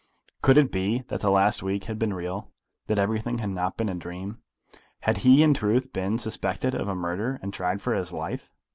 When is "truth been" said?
5.53-6.17